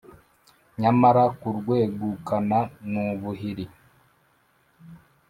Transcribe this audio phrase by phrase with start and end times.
[0.81, 2.59] Nyamara kurwegukana
[2.91, 3.65] nubuhiri